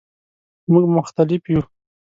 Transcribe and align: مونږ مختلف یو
مونږ 0.71 0.85
مختلف 0.97 1.41
یو 1.53 1.61